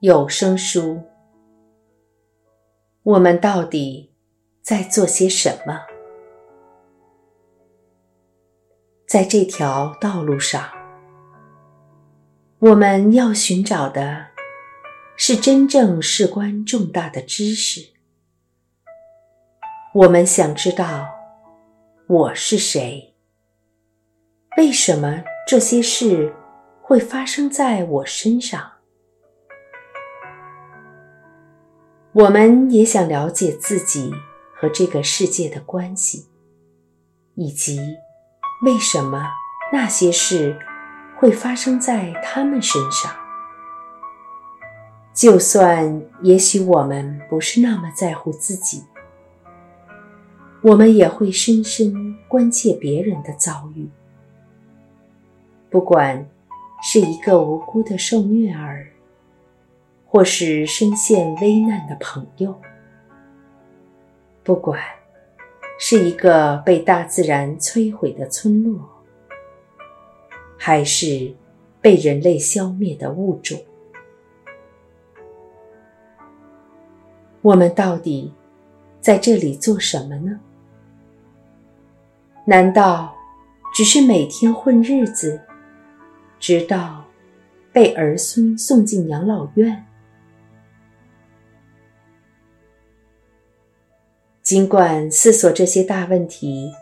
[0.00, 1.02] 有声书，
[3.02, 4.12] 我们到底
[4.60, 5.80] 在做些什么？
[9.08, 10.70] 在这条道路上，
[12.58, 14.26] 我们要寻找的
[15.16, 17.80] 是真正事关重大的知识。
[19.94, 21.08] 我们想知道
[22.06, 23.14] 我是谁，
[24.58, 26.34] 为什么这些事
[26.82, 28.72] 会发生在我身上？
[32.16, 34.10] 我们也想了解自己
[34.54, 36.24] 和这个世界的关系，
[37.34, 37.78] 以及
[38.64, 39.28] 为什么
[39.70, 40.58] 那些事
[41.18, 43.14] 会发生在他们身上。
[45.12, 48.82] 就算也许我们不是那么在乎自己。
[50.62, 53.90] 我们也会深深关切别人的遭遇，
[55.68, 56.26] 不管
[56.82, 58.88] 是一个无辜的受虐儿，
[60.16, 62.50] 或是身陷危难的朋友；
[64.42, 64.80] 不管
[65.78, 68.80] 是一个被大自然摧毁的村落，
[70.56, 71.34] 还是
[71.82, 73.62] 被人类消灭的物种，
[77.42, 78.32] 我们到底
[79.02, 80.40] 在这里做什么呢？
[82.46, 83.14] 难道
[83.74, 85.38] 只是每天混日子，
[86.40, 87.04] 直到
[87.70, 89.84] 被儿孙送进养老院？
[94.46, 96.72] 尽管思索这些大问题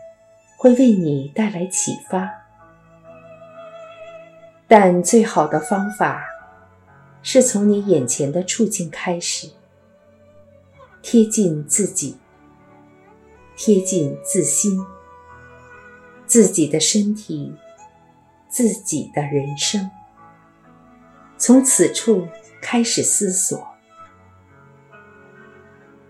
[0.55, 2.29] 会为你带来启发，
[4.67, 6.23] 但最好的方法
[7.23, 9.49] 是从你眼前的处境开始，
[11.01, 12.15] 贴近自己，
[13.57, 14.79] 贴近自心。
[16.27, 17.51] 自己的身体，
[18.47, 19.89] 自己的人生，
[21.35, 22.27] 从此处
[22.61, 23.67] 开始思索。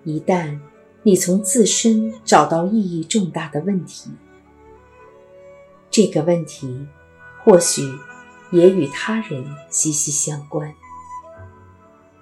[0.04, 0.60] 一旦
[1.08, 4.10] 你从自身找到意义重大的问题，
[5.92, 6.88] 这个问题
[7.44, 7.84] 或许
[8.50, 10.74] 也与他人息息相关，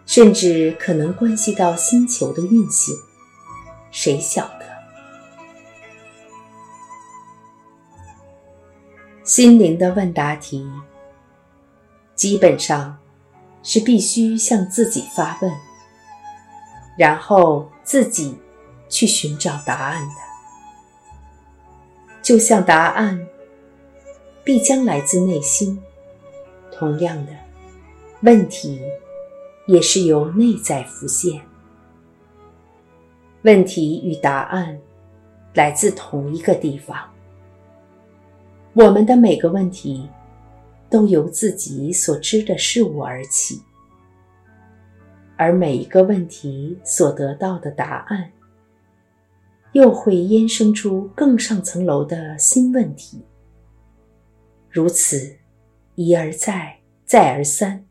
[0.05, 2.93] 甚至可能关系到星球的运行，
[3.89, 4.65] 谁晓得？
[9.23, 10.69] 心灵的问答题，
[12.15, 12.97] 基本上
[13.63, 15.49] 是必须向自己发问，
[16.97, 18.37] 然后自己
[18.93, 20.15] 去寻找答案的。
[22.21, 23.27] 就像答案
[24.43, 25.81] 必将来自内心，
[26.71, 27.31] 同样的，
[28.21, 28.79] 问题
[29.65, 31.41] 也是由内在浮现。
[33.41, 34.79] 问题与答案
[35.55, 36.95] 来自同一个地方。
[38.73, 40.07] 我们的每个问题，
[40.89, 43.61] 都由自己所知的事物而起，
[45.35, 48.31] 而每一个问题所得到的答案，
[49.73, 53.23] 又会衍生出更上层楼的新问题。
[54.69, 55.37] 如此，
[55.95, 57.85] 一而再，再而三。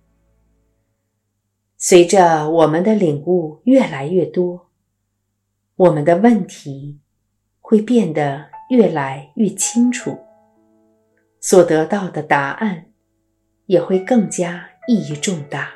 [1.76, 4.70] 随着我们的领悟越来越多，
[5.76, 7.00] 我们的问题
[7.60, 10.16] 会变得越来越清楚。
[11.40, 12.92] 所得到的答案
[13.66, 15.72] 也会更加意义重大。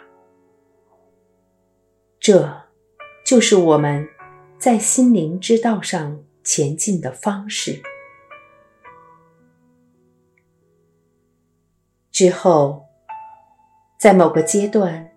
[2.21, 2.62] 这，
[3.25, 4.06] 就是我们
[4.66, 7.81] 在心灵之道上前进的方式。
[12.10, 12.84] 之后，
[13.97, 15.12] 在某个阶段，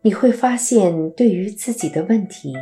[0.00, 2.54] 你会发现，对于自己的问题，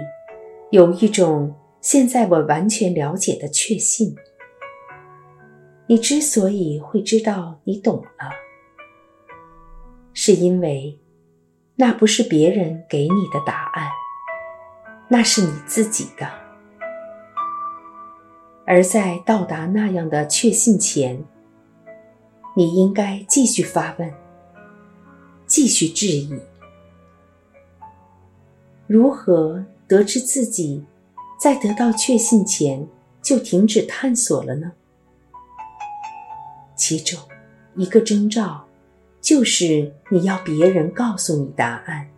[0.72, 4.12] 有一种现在我完全了解的确信。
[5.86, 8.32] 你之所以会知道你懂了，
[10.12, 10.98] 是因为
[11.76, 13.88] 那不是别人给你的答案，
[15.08, 16.28] 那是你自己的。
[18.66, 21.22] 而在到达那样的确信前，
[22.56, 24.12] 你应该继续发问，
[25.46, 26.40] 继续质疑：
[28.88, 30.84] 如何得知自己
[31.38, 32.84] 在得到确信前
[33.22, 34.72] 就停止探索了呢？
[36.74, 37.18] 其中
[37.76, 38.66] 一个征兆，
[39.20, 42.08] 就是你要别人告诉你答案。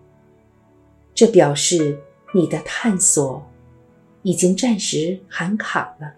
[1.15, 1.99] 这表示
[2.35, 3.43] 你的探索
[4.23, 6.15] 已经暂时喊卡了。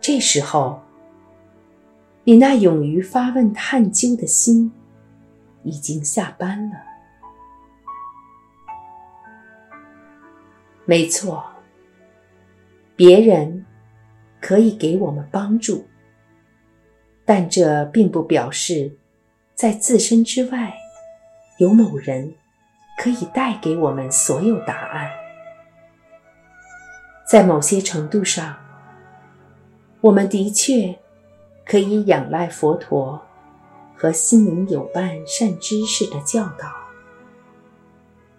[0.00, 0.82] 这时候，
[2.24, 4.72] 你那勇于发问探究的心
[5.62, 6.76] 已经下班了。
[10.84, 11.44] 没错，
[12.96, 13.64] 别人
[14.40, 15.86] 可以给我们帮助。
[17.24, 18.90] 但这并不表示，
[19.54, 20.74] 在自身之外
[21.58, 22.34] 有某人
[22.98, 25.10] 可以带给我们所有答案。
[27.28, 28.56] 在某些程度上，
[30.00, 30.98] 我们的确
[31.64, 33.20] 可以仰赖佛陀
[33.96, 36.70] 和心灵有伴善知识的教导。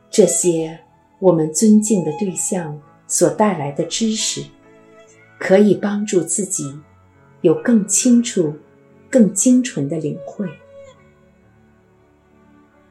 [0.10, 0.80] 这些
[1.20, 4.44] 我们尊敬的对象所带来的知识，
[5.40, 6.80] 可以帮助自己
[7.42, 8.56] 有更清楚、
[9.10, 10.48] 更精纯的领会。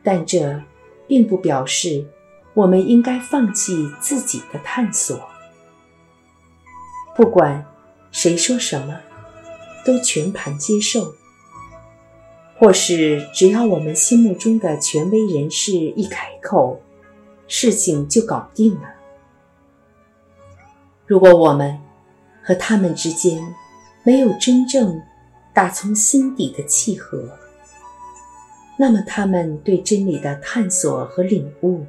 [0.03, 0.61] 但这
[1.13, 2.07] 并不表示
[2.55, 5.21] 我们应该放弃自己的探索。
[7.15, 7.67] 不管
[8.11, 8.99] 谁说什么，
[9.85, 11.13] 都全盘接受；
[12.57, 16.81] 或是只要我们心目中的权威人士一开口，
[17.47, 18.89] 事情就搞定了。
[21.05, 21.79] 如果我们
[22.43, 23.55] 和他们之间
[24.03, 24.99] 没有真正
[25.53, 27.39] 打从心底的契合，
[28.83, 31.87] 那么，他们对真理的探索和领悟，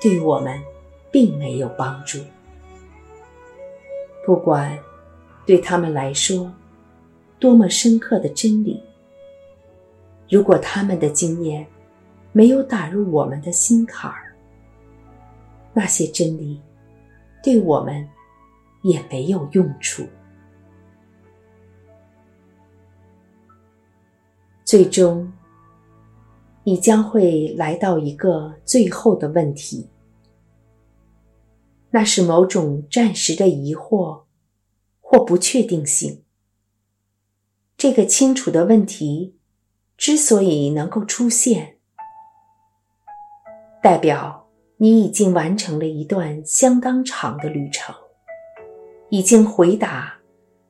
[0.00, 0.58] 对我们
[1.10, 2.20] 并没有帮助。
[4.24, 4.78] 不管
[5.44, 6.50] 对他们来说
[7.38, 8.82] 多么深刻的真理，
[10.30, 11.66] 如果他们的经验
[12.32, 14.34] 没有打入我们的心坎儿，
[15.74, 16.58] 那些真理
[17.42, 18.08] 对我们
[18.80, 20.02] 也没有用处。
[24.64, 25.30] 最终。
[26.66, 29.90] 你将会来到一个最后的问题，
[31.90, 34.22] 那是某种暂时的疑惑
[35.00, 36.22] 或不确定性。
[37.76, 39.36] 这个清楚的问题
[39.98, 41.76] 之所以能够出现，
[43.82, 47.94] 代表你已经完成了一段相当长的旅程，
[49.10, 50.14] 已经回答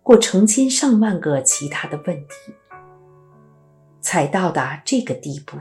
[0.03, 2.53] 过成千上万个其他的问题，
[4.01, 5.57] 才到达这个地步。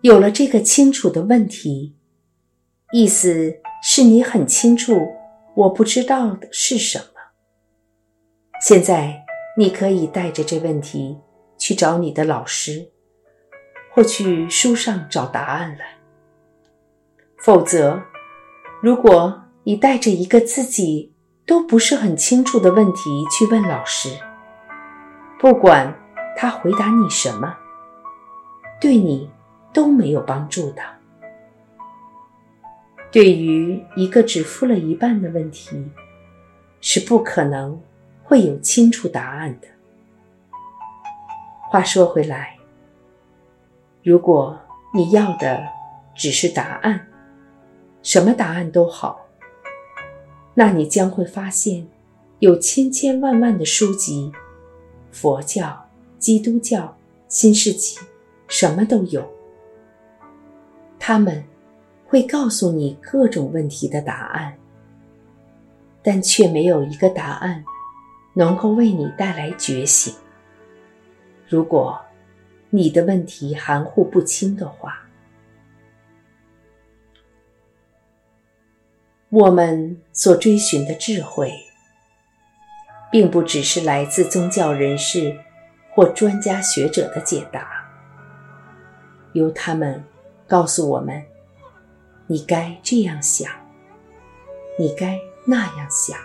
[0.00, 1.96] 有了这个清楚的问题，
[2.92, 5.08] 意思是你很清楚
[5.56, 7.04] 我不知道的是什么。
[8.60, 9.24] 现在
[9.56, 11.18] 你可以带着这问题
[11.58, 12.90] 去找你的老师，
[13.92, 15.98] 或去书上找答案来。
[17.38, 18.00] 否则，
[18.80, 21.12] 如果你带着一个自己
[21.44, 24.10] 都不是很清楚的问题去问老师，
[25.40, 25.92] 不管
[26.36, 27.52] 他回答你什么，
[28.80, 29.28] 对你。
[29.78, 30.82] 都没有帮助的。
[33.12, 35.88] 对于一个只付了一半的问题，
[36.80, 37.80] 是不可能
[38.24, 39.68] 会有清楚答案的。
[41.70, 42.58] 话说回来，
[44.02, 44.58] 如果
[44.92, 45.62] 你要的
[46.12, 47.06] 只是答案，
[48.02, 49.28] 什么答案都好，
[50.54, 51.86] 那你将会发现，
[52.40, 54.32] 有千千万万的书籍，
[55.12, 55.88] 佛教、
[56.18, 56.98] 基督教、
[57.28, 57.96] 新世纪，
[58.48, 59.37] 什么都有。
[61.08, 61.42] 他们
[62.06, 64.54] 会告诉你各种问题的答案，
[66.02, 67.64] 但却没有一个答案
[68.34, 70.14] 能够为你带来觉醒。
[71.48, 71.98] 如果
[72.68, 75.00] 你的问题含糊不清的话，
[79.30, 81.54] 我们所追寻的智慧，
[83.10, 85.34] 并不只是来自宗教人士
[85.94, 87.88] 或专家学者的解答，
[89.32, 90.04] 由他们。
[90.48, 91.22] 告诉我们，
[92.26, 93.52] 你该这样想，
[94.78, 96.18] 你该那样想。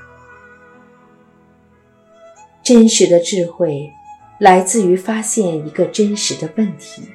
[2.63, 3.91] 真实的智慧
[4.39, 7.09] 来自于发现一个真实的问题。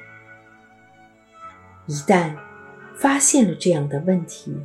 [1.87, 2.37] 一旦
[2.95, 4.55] 发现了这样的问题，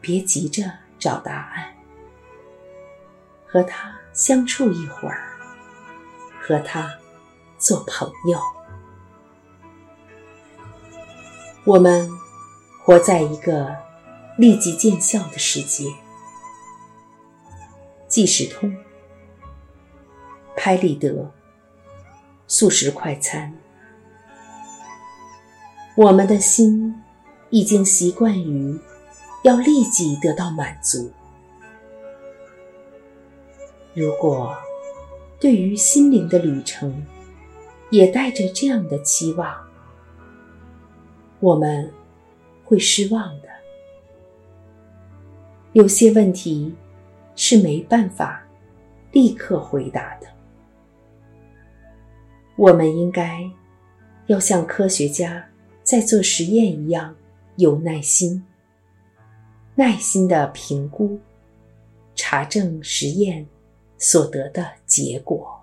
[0.00, 0.62] 别急着
[1.00, 1.74] 找答案，
[3.44, 5.32] 和他相处一会儿，
[6.40, 6.88] 和他
[7.58, 8.55] 做朋友。
[11.66, 12.08] 我们
[12.84, 13.76] 活在一个
[14.38, 15.86] 立即见效的世界，
[18.06, 18.72] 即时通、
[20.56, 21.32] 拍立得、
[22.46, 23.52] 速食快餐。
[25.96, 27.02] 我们的心
[27.50, 28.78] 已经习惯于
[29.42, 31.10] 要立即得到满足。
[33.92, 34.56] 如果
[35.40, 37.04] 对于心灵的旅程
[37.90, 39.65] 也带着这样的期望，
[41.40, 41.90] 我们
[42.64, 43.48] 会失望的。
[45.72, 46.74] 有些问题
[47.34, 48.42] 是没办法
[49.12, 50.26] 立刻回答的。
[52.56, 53.48] 我们应该
[54.26, 55.46] 要像科学家
[55.82, 57.14] 在做实验一样
[57.56, 58.42] 有耐心，
[59.74, 61.20] 耐心的评估、
[62.14, 63.46] 查证实验
[63.98, 65.55] 所得的结果。